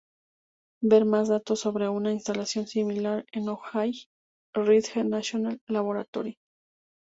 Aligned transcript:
Ver 0.81 1.05
más 1.05 1.27
datos 1.27 1.59
sobre 1.59 1.87
una 1.87 2.11
instalación 2.11 2.65
similar 2.65 3.23
en 3.31 3.47
Oak 3.49 3.95
Ridge 4.55 4.95
National 5.05 5.61
Laboratory. 5.67 6.39